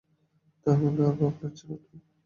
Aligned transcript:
তা 0.65 0.71
হলে 0.79 1.01
আর 1.03 1.15
ভাবনা 1.19 1.49
ছিল 1.57 1.69
কি? 1.83 1.95